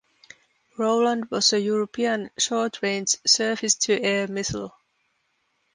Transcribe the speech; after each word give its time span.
Roland 0.79 1.29
was 1.29 1.53
a 1.53 1.61
European 1.61 2.31
short-range 2.35 3.17
surface-to-air 3.27 4.27
missile. 4.29 4.73